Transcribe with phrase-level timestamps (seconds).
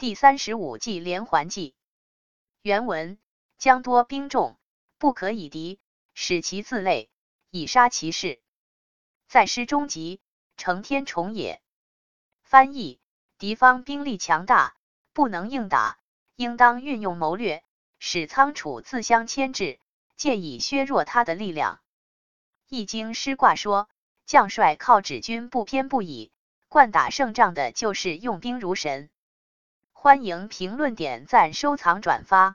[0.00, 1.74] 第三十五计连环计。
[2.62, 3.18] 原文：
[3.58, 4.56] 将多兵众，
[4.96, 5.80] 不可以敌，
[6.14, 7.10] 使其自累，
[7.50, 8.40] 以杀其势。
[9.26, 10.20] 在师中极，
[10.56, 11.60] 成天虫也。
[12.44, 13.00] 翻译：
[13.38, 14.76] 敌方兵力强大，
[15.12, 15.98] 不能硬打，
[16.36, 17.64] 应当运用谋略，
[17.98, 19.80] 使仓储自相牵制，
[20.16, 21.80] 借以削弱他的力量。
[22.68, 23.90] 易经师卦说，
[24.26, 26.30] 将帅靠指军不偏不倚，
[26.68, 29.10] 惯打胜仗的就是用兵如神。
[30.00, 32.54] 欢迎评论、点赞、收藏、转发。